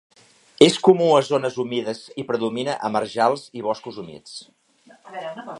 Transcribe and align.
És 0.67 0.77
comú 0.87 1.09
a 1.17 1.19
zones 1.27 1.57
humides 1.63 2.01
i 2.23 2.27
predomina 2.31 2.79
a 2.89 2.93
marjals 2.97 3.47
i 3.61 3.65
boscos 3.69 4.03
humits. 4.05 4.35